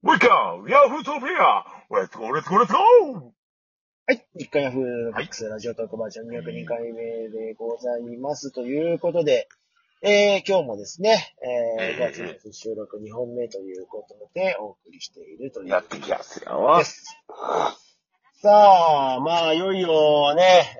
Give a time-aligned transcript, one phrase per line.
[0.00, 0.68] Welcome!
[0.68, 1.64] Yahoo Sophia!
[1.90, 3.32] Let's go, let's go, let's go!
[4.06, 4.24] はい。
[4.38, 8.52] 日刊ヤフーのックスラジオトークバージョン202回目でございます。
[8.52, 9.48] ということで、
[10.02, 11.34] えー、今日もですね、
[11.82, 16.80] えー、5月の収録2本目ということでお送りしているというやってきますよ。
[18.40, 20.76] さあ、まあ、いよいよね、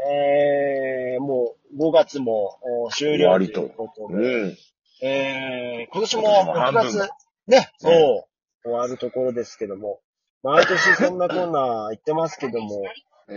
[1.16, 4.56] えー、もう5月もお終了とい終わりとうことうで、ん。
[5.02, 7.10] えー、今年も今年も6半分月、
[7.48, 8.27] ね、そう、
[8.68, 10.00] 終わるところですけども、
[10.42, 12.82] 毎年そんなこんな言ってますけども、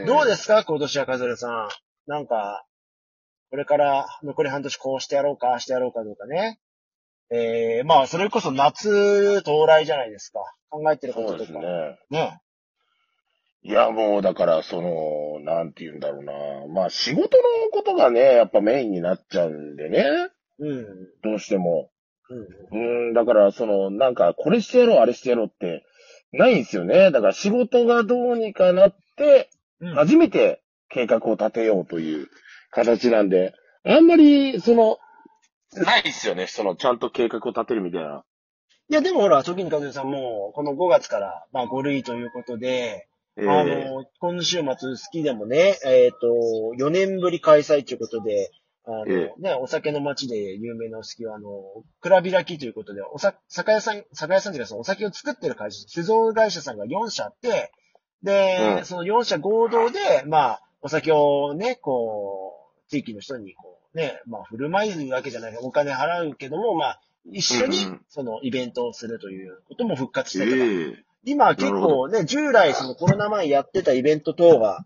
[0.05, 0.63] どうですすか？
[0.63, 1.69] 今年はカズレさん。
[2.07, 2.65] なんか、
[3.49, 6.59] これから残り半年こうしてやろうか、してやろうかどうかね。
[7.29, 10.39] えー、まあ、それこそ夏到来じゃないですか。
[10.69, 11.67] 考えてるこそうですととか。
[11.67, 11.99] ね。
[12.09, 12.41] ね。
[13.63, 16.33] いや、もう、だから、その、なんて言うんだろうな。
[16.73, 20.03] まあ、仕事のことがね、やっぱメインになっちゃうんでね。
[20.59, 20.85] うん。
[21.21, 21.90] どうしても。
[22.71, 23.07] うん。
[23.07, 25.85] うん、だから、その、なんか、これしてやろう、あれしてやろうって、
[26.31, 27.11] ないんですよね。
[27.11, 29.49] だから、仕事がどうにかなって、
[29.81, 29.93] うん。
[29.95, 32.27] 初めて計画を立てようという
[32.71, 34.99] 形なんで、あんまり、その、
[35.73, 36.47] ないですよね。
[36.47, 38.23] その、ちゃんと計画を立てるみたいな。
[38.89, 44.75] いや、でもほら、時にカズレさんも、この5月から、まあ5類ということで、えあの、今週末好
[45.11, 46.27] きでもね、えっ、と、
[46.77, 48.51] 4年ぶり開催ということで、
[48.85, 51.51] あの、えね、お酒の街で有名なお好きは、あの、
[52.01, 57.71] 蔵開きということで、おさ、酒屋さん、酒屋さんというかそのお酒を作ってる会社、酒造会社さんが4社あって、
[58.23, 58.85] で、うん。
[58.85, 62.53] その4社合同で、まあ、お酒をね、こ
[62.87, 67.77] う、地域の人に、こう、ね、まあ、振る舞いわけじゃないお金払うけども、まあ、一緒に
[68.09, 70.57] その、イベントをするということも復活しえたりと。
[70.57, 71.03] か、え。
[71.23, 74.83] 今結構ね、従来そのコロナ前やってたイベント等が、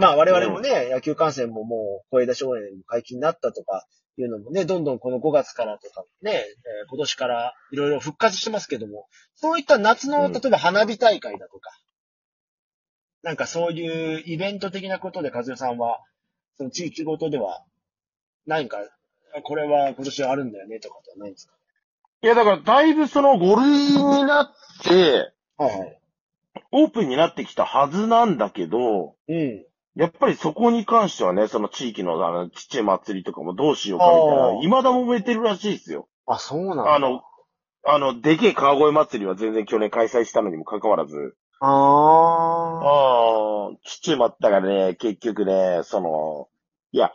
[0.00, 6.40] まあ我々もね、野球観戦ももう声出少年も解禁になったとかいうのもね、どんどんこの5月からとかね、えー
[6.88, 11.70] 今年からいろいろ復活してますけども、そういった夏の、うん例えば花火大会だとか、
[13.22, 16.00] なんかそういうイベント的なことで和代さんは、
[16.56, 17.62] その地域ごとでは、
[18.46, 18.78] 何か、
[19.36, 21.54] あこれは今年はあるんだよねとかってないんですか？
[22.22, 26.00] いや、だから、だいぶその5類になって、はいはい。
[26.72, 29.64] オープンになってきたはずなんだけど、うん。
[29.96, 36.08] やっぱりそこに関してはね、その地域のあの、ちっちゃい祭りとかもどうしようかみたいあな、ー未だ揉めてるらしいですよ。
[36.26, 36.94] あ、そうなんだ。
[36.94, 37.22] あの、
[37.84, 42.84] あの、でけえ川越祭りは全然去年開催したのにもかかわらず、ああ。
[42.84, 46.48] ああ、ちっちゃい祭ったからね、結局ね、その、
[46.92, 47.12] いや、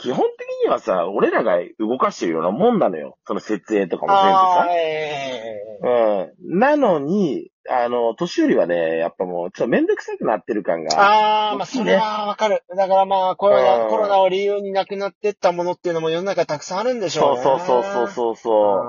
[0.00, 3.18] 基本的にはさ、俺らが動かしてるようなもんなのよ。
[3.26, 4.66] その設営とかも全部さ。
[4.70, 6.58] ええうん。
[6.58, 10.98] なのに、あの、年寄りはね、やっぱもう、ちょっとめんどくさくなってる感が。
[10.98, 12.62] ああ、まあ、それはわかる。
[12.76, 17.42] だからまあ、コロうナ、んコロナを理由になくなってったものっていうのも世の中たくさんあるんでしょうね。
[17.42, 18.82] そうそうそうそうそうそ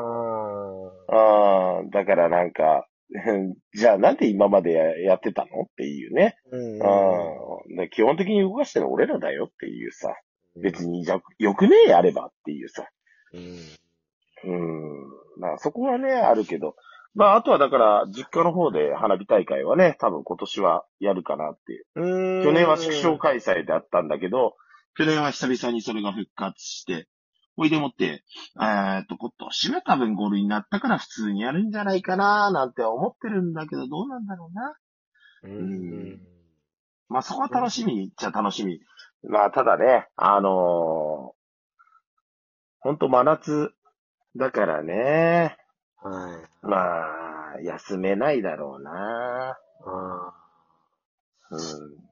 [1.81, 1.83] う。
[1.85, 1.89] ん。
[1.89, 2.87] だからなんか、
[3.73, 6.35] じゃあなんで今までややってたのっていうね。
[6.51, 6.55] ん。
[6.55, 6.79] うん。
[6.79, 7.75] うん。
[7.75, 10.13] で基本的に動かしてるの俺らだよっていうさ。
[10.61, 12.87] 別にじゃ、よくねえやればっていうさ。
[13.33, 14.51] うん。
[14.51, 15.39] うん。
[15.39, 16.75] まあそこはね、あるけど。
[17.15, 21.85] まああとはだから、実家の方で花火大会はね、多分今年はやるかなっていう。
[21.95, 22.43] うん。
[22.43, 24.55] 去年は縮小開催であったんだけど、
[24.95, 27.07] 去年は久々にそれが復活して、
[27.55, 28.23] ほいでもって、
[28.61, 34.77] えーっと、今年は多分5類になったから普通にやるんじゃないかななんて思ってるんだけど、どうなんだろうな。
[35.43, 36.21] うん。
[37.09, 38.79] まあそこは楽しみっちゃ楽しみ。
[39.27, 40.51] まあただね、あのー、
[42.79, 43.71] ほんと真夏
[44.35, 45.57] だからね、
[46.01, 46.65] はい。
[46.65, 46.77] ま
[47.55, 49.57] あ、休めないだろうな。
[51.51, 52.09] うん。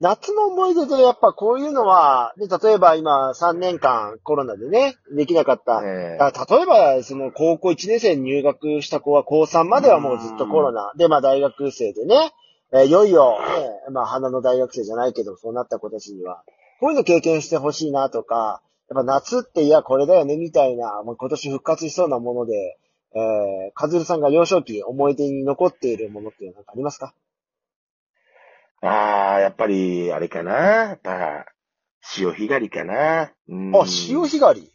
[0.00, 5.80] 夏の思い出でやっぱこういうのは、で例えば今3年間コロナでね、できなかった。
[5.80, 10.92] 例えば、その高校1年生に入学した子は高3まではもうずっとコロナ。
[10.96, 12.32] で、まあ大学生でね、
[12.74, 13.38] えーいよいよ、
[13.86, 16.42] ね、まあ花の大学生じゃないけど、そうなった子たちには、
[16.80, 22.78] こういうの経験してほしいなとか、やっぱ夏っていやこれだよねみたいな、もう今年復活しそうなもので、
[23.14, 27.14] えー、かずるさんが幼少期思い出に残っているものっていうのは何かありますか？
[28.80, 30.52] ああ、やっぱり、あれかな。
[30.52, 31.46] やっぱ、
[32.00, 33.30] 潮干狩りかな。
[33.48, 34.72] うんあ、潮干狩り？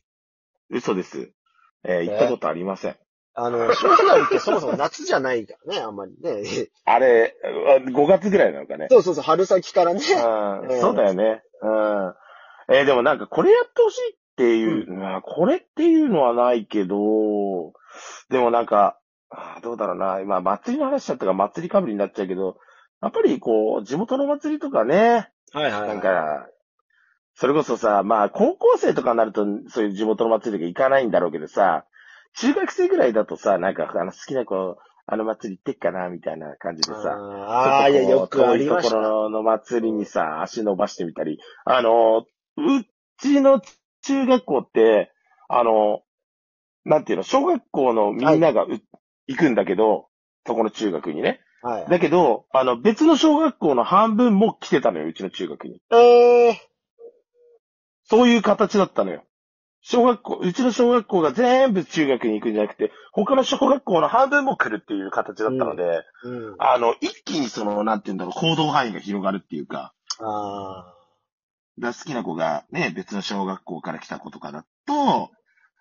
[0.69, 1.31] 嘘です。
[1.83, 2.95] えー行ったことありません。
[3.39, 6.41] あの、潮干狩りってそもそも夏じゃないからね、あんまりね。
[6.85, 8.87] あれ、あ5月ぐらいなのかね。
[8.89, 10.01] そうそうそう、春先からね。
[10.01, 11.43] うんうんそうだよね。
[11.61, 12.13] うん。
[12.69, 17.73] えーでもなんかこれやってほしいっていう、まあこれっていうのはないけど、
[18.29, 18.97] でもなんか、
[19.61, 20.19] どうだろうな。
[20.19, 22.57] 今、祭りの話しちゃったから祭りかぶりになっちゃうけど、
[23.03, 26.47] やっぱりこう、地元の祭りとかね、はいはい、なんか、
[27.35, 31.85] それこそさ、まあ、高校生とかになると、そういう地元の祭りとか行かないんだろうけどさ、
[32.39, 34.77] 中学生ぐらいだとさ、なんか、あの、好きな子、
[35.09, 37.17] あの祭り行ってっかな、みたいな感じでさ。
[37.17, 38.95] ああ、いや、よくありました。
[38.95, 41.39] 遠いところの祭りにさ、足伸ばしてみたり。
[41.65, 42.25] あの、う
[43.17, 43.61] ちの
[44.03, 45.11] 中学校って、
[45.49, 46.01] あの、
[46.85, 48.67] なんていうの、小学校のみんながう、
[49.27, 50.07] 行くんだけど、
[50.45, 51.41] そこの中学にね。
[51.63, 51.89] はい。
[51.89, 55.81] だけど、あの、別の小学校の半分も来てたのよ、うちの中学に。
[55.91, 56.61] ええ
[58.03, 59.23] そういう形だったのよ。
[59.89, 66.55] 小学校、うちの小学校が全部中学に行くんじゃなくて、他の小学校の半分も来るっていう形だったので、うん。
[66.59, 70.93] あの、一気にその、なんていうんだろう、行動範囲が広がるっていうか、あ
[71.79, 75.31] だ好きな子がね、別の小学校から来た子とかだと、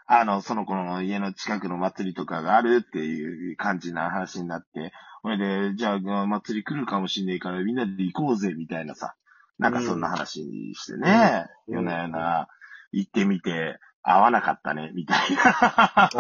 [0.07, 4.93] あの、その子の家の近くの祭りとかがあるっていう感じな話になって、
[5.23, 9.17] それで、じゃあ祭り来るかもしんないからみんなで行こうぜ、みたいなさ、
[9.59, 11.75] なんかそんな話にしてね、うん。
[11.75, 12.49] 夜な夜な
[12.93, 16.11] 行ってみて、合わなかったね、みたいな。
[16.15, 16.17] う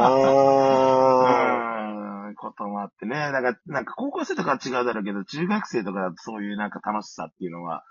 [2.28, 3.14] ーん、こともあってね。
[3.14, 7.84] なんか、なんか高校生とかは違うだろうけど、中学生とかだとそういうなんか楽しさっていうのは、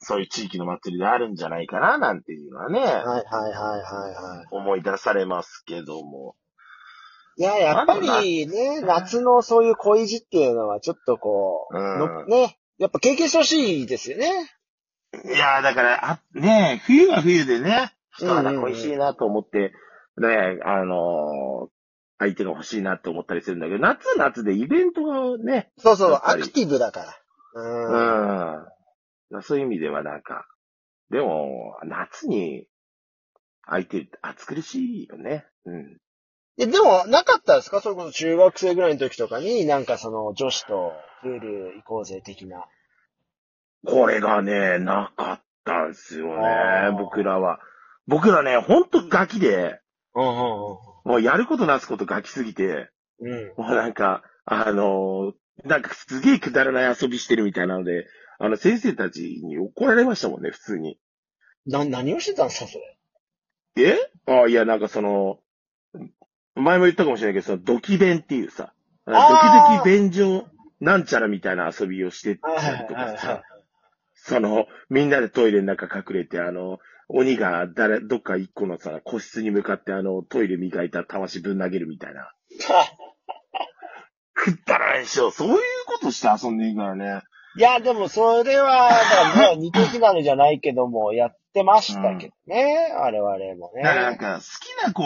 [0.00, 2.84] そういう地域の祭りであるんじゃないかな、なんていうのはね、あ。
[2.84, 4.46] はいはいはいはいはい。
[4.50, 6.34] 思い出されますけども。
[7.36, 14.50] いや、やっぱりね、夏のそういう恋路っていうのはちょっとこう、うんのね、やっぱ経験してほしいですよね。
[15.24, 19.72] いやーだから、あ、ねえ冬は冬でね、人肌恋しいなと思って、
[20.18, 21.70] ねあのー
[22.18, 27.60] 相手が欲しいなって思ったりするんだけど、夏は夏でイベントがね、そうそう、アクティブだから。
[27.60, 29.34] うん。
[29.34, 29.42] うん。
[29.42, 30.46] そういう意味ではなんか、
[31.10, 32.68] でも、夏に
[33.66, 35.46] 相手暑苦しいよね。
[35.64, 35.98] うん。
[36.56, 37.80] ででも、なかったですか？
[37.80, 40.92] それこそ中学生ぐらいの時とかに、なんかその女子と
[41.22, 42.66] プール行こうぜ的な。
[43.84, 47.58] これがね、なかったんですよね、僕らは。
[48.06, 49.80] 僕らね、ほんとガキで、
[50.14, 52.90] うんうんもうやることなすことガキすぎて、
[53.20, 53.32] うん。
[53.32, 53.64] うん。
[53.64, 55.32] もうなんか、あのー
[55.64, 58.06] なんかすげえくだらない遊びしてるみたいなので、
[58.38, 60.98] あの先生たちに怒られましたもんね、普通に。
[61.66, 62.96] な、何をしてたんですかそれ。
[63.76, 64.10] え？
[64.26, 65.38] あいや、なんかその、
[66.54, 68.72] 前も言ったかもしれないけど、そのドキ弁っていうさ、
[69.06, 70.46] ドキあードキ便所
[70.80, 72.48] なんちゃらみたいな遊びをしてた
[72.82, 73.42] りとかさ、
[74.14, 76.78] その、みんなでトイレの中隠れて、あの、
[77.08, 82.32] 鬼が誰、どっか一個のさ、個室に向かってあの、トイレ磨いた魂ぶん投げるみたいな。
[84.34, 85.30] くったらないでしょ。
[85.30, 87.22] そういうことして遊んでいいからね。
[87.56, 93.82] いや、でもそれは、だからね、二的なのじゃないけども、やってましたけどね、我々もね。
[93.82, 95.02] だからなんか、好きな子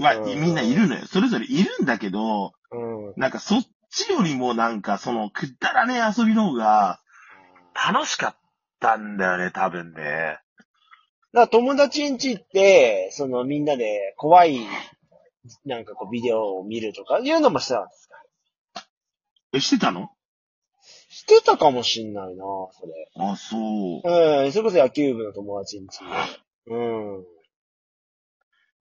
[0.00, 1.06] はうんみんないるのよ。
[1.06, 3.14] それぞれいるんだけど、うん。
[3.16, 7.00] なんかそっちよりもなんかそのくったらねえ遊びの方が
[7.74, 8.36] 楽しかっ
[8.80, 10.38] たんだよね、多分ね。
[11.32, 14.60] だから友達ん家行って、そのみんなで怖い、
[15.64, 18.16] なんかこうビデオを見るとかいうのもしてたんですか？
[19.52, 20.10] え、してたの？
[21.10, 23.10] してたかもしんないな、それ。
[23.16, 24.02] あ、そう。
[24.04, 25.98] うん、それこそ野球部の友達ん家
[26.66, 26.74] で。
[26.74, 26.76] う
[27.20, 27.24] ん。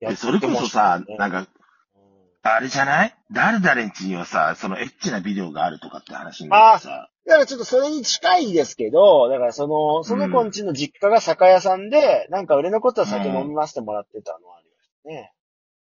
[0.01, 3.15] え、それこそさ、なんか、か、あれじゃない？
[3.31, 7.09] 誰々んちにはさ、そのエッチなビデオがあるとかって話になってさ。
[7.27, 15.33] だからちょっとそれに近いですけど、だからその、その子んちの実家が酒屋さんで、なんか売れ残った酒飲みましてもらってたのはありますね。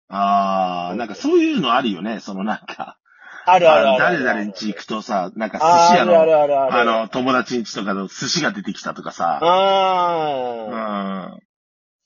[0.10, 2.98] あー、なんかそういうのあるよね、そのなんか。
[3.46, 4.24] あるあるあるある。
[4.24, 6.74] 誰々んち行くとさ、なんか寿司屋の、るあるある。
[6.74, 9.40] あの、友達んちとかの寿司が出てきたとかさ。
[9.42, 11.40] うあーん。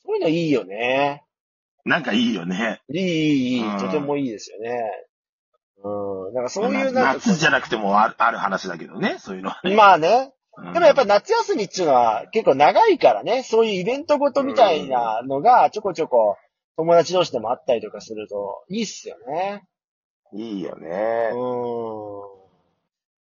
[0.06, 1.24] そういうのいいよね。
[1.86, 2.82] なんかいいよね。
[2.88, 3.80] いい、いい、いいうん。
[3.80, 4.80] とてもいいですよね。
[5.84, 6.34] うん。
[6.34, 9.76] なんかそういうなんかこ夏じゃなくてもあるある話だけどね、そういうのはう、ね。
[9.76, 10.34] まあね。
[10.58, 16.38] うんでもやっぱり夏休みっていうのは結構長いからね、そういうイベントごとみたいなのがちょこちょこ
[16.78, 19.64] 友達同士でもあったりとかするといいっすよね。
[20.32, 20.90] いいようね。
[21.32, 21.34] ん。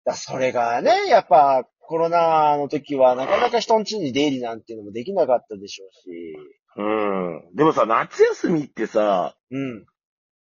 [0.05, 6.37] だそれがね、やっぱコロナの時はなかなか人ん家に出入りなんていうのもできなかったでしょうし。
[6.77, 7.55] うん。
[7.55, 9.87] でもさ、夏休みってさ、うん。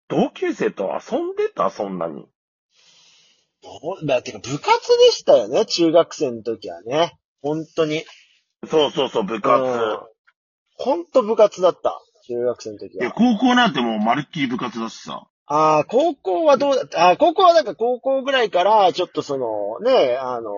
[0.07, 1.69] 同級生と遊んでた？
[1.69, 2.25] そんなに。
[3.63, 3.69] ど
[4.01, 7.17] うだってか部活でしたよね、中学生の時はね。
[7.41, 8.03] 本当に。
[8.69, 9.63] そうそうそう、部活。
[9.63, 9.99] うん
[10.77, 12.01] 本当部活だった。
[12.27, 13.13] 中学生の時いや、は。
[13.13, 15.25] 高校なんてもうまるっきり部活だしさ。
[15.45, 17.11] ああ、高校はどうだった？
[17.11, 20.51] あー高校はなんか高校ぐらいから、ちょっとその、ね、あの、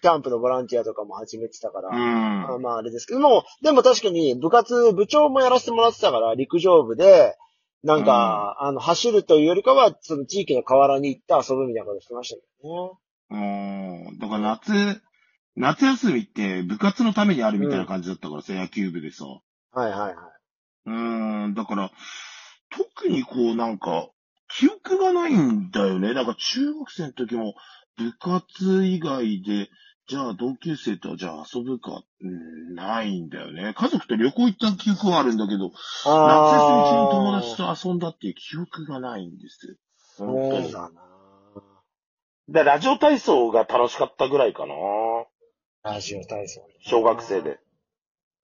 [0.00, 1.90] キャンプのボランティアとかも始めてたから。
[1.90, 2.54] うん。
[2.54, 7.36] あまああれですけども、でも確かに部活、部長もやらせてもらってたから、陸上部で、
[7.82, 12.98] なんか、あの、走るというよりかは、その地域の河原に行って遊ぶみたいなことしてましたけど
[13.30, 14.10] ね。
[14.10, 14.18] うん。
[14.18, 15.02] だから夏、
[15.56, 19.24] 夏休みって部活のためにあるみたいな感じだったからさ、野球部でさ。
[19.24, 20.14] はいはいはい。
[20.86, 21.54] うん。
[21.54, 21.90] だから、
[22.70, 24.08] 特にこうなんか、
[24.58, 26.12] 記憶がないんだよね。
[26.12, 27.54] なんか中学生の時も
[27.96, 29.70] 部活以外で、
[30.10, 33.74] じゃあ同級生とじゃあ遊ぶか、うん、ないんだよね。
[33.76, 36.14] 家族と旅行行った記憶はあるんだけど、夏休み
[36.82, 39.78] 中に友達と遊んだっていう記憶がないんです。
[40.16, 40.90] そうだな
[42.48, 44.74] で、ラジオ体操が楽しかったぐらいかな。
[45.84, 46.66] ラジオ体操、ね。
[46.80, 47.60] 小学生で。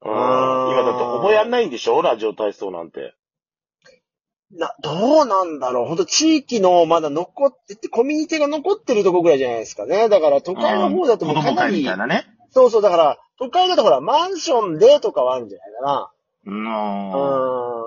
[0.05, 0.13] うん。
[0.13, 2.01] 今だってほぼやんないんでしょ？
[2.01, 3.13] ラジオ体操なんて。
[4.53, 10.09] な、どうなんだろう本当地域のまだ残ってて、コミュニティが残ってるとこぐらいじゃないですかね。
[10.09, 12.27] だから都会の方だともうかなり、たいなね。
[12.51, 16.11] そうそう、だから、都会だとほら、マンションでとかはあるんじゃないかな。
[16.47, 16.65] うん。
[17.11, 17.83] う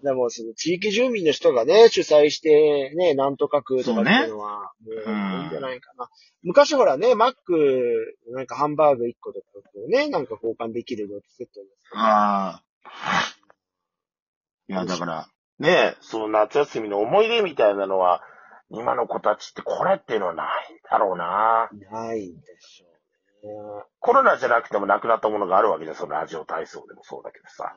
[0.00, 0.04] ん。
[0.04, 6.08] でも、その地域住民の人がね、主催して、ね、なんとか区とかっていうのは、もう、いいんじゃないかな。
[6.42, 9.46] 昔ほらね、マック、なんかハンバーグ1個とか
[9.84, 11.90] をね、なんか交換できるのってセットです。
[11.94, 13.34] ああ。
[14.68, 15.28] いや、だから、
[15.58, 18.22] ねその夏休みの思い出みたいなのは、
[18.70, 21.70] 今の子たちってこれっていうのはないんだろうな。
[21.90, 23.84] ないんでしょうね。
[24.00, 25.96] コロナじゃなくてもなくなったものがあるわけじゃん。
[25.96, 27.74] そのラジオ体操でもそうだけどさ。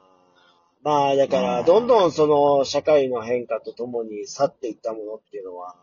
[0.84, 5.76] まあ、だから、どんどんその、社会の変化とともに去っていったものっていうのは、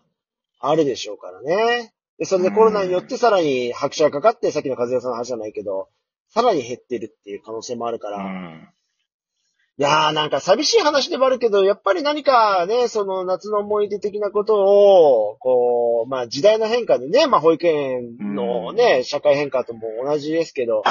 [0.59, 1.95] あるでしょうからね。
[2.19, 5.89] で、それでコロナによってさらに拍車がかかって、さっきの和也さんの話じゃないけど、
[6.29, 8.69] さらに減ってるっていう可能性もあるから、うん。
[9.79, 20.83] いやーなんか寂しい話でもあるけど、やっぱり何かね、その夏の思い出的なことを、こう、まあ時代の変化でね、まあ保育園のね、社会変化とも同じですけど、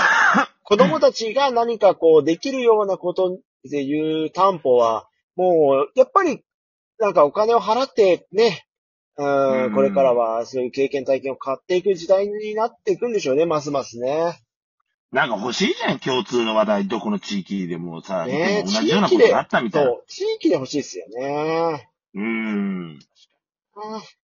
[0.64, 3.40] 子供たちが何かこうできるようなこと
[3.70, 6.42] でいう担保は、もう、やっぱり、
[6.98, 8.68] なんかお金を払ってね、
[9.18, 14.40] ううんん、これからはそういう経験体験を買っていく時代になっていくんでしょうね、ますますね。
[15.12, 16.88] なんか欲しいじゃん、共通の話題。
[16.88, 19.92] どこの地域でもさ、ね同じようなことがあったみたいな。
[19.92, 21.90] そう、地域で欲しいですよね。
[22.14, 23.00] うん。
[23.76, 24.02] あ